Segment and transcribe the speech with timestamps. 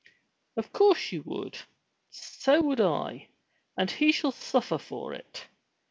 [0.57, 1.59] "Of course you would.
[2.09, 3.27] So would I.
[3.77, 5.45] And he shall suffer for it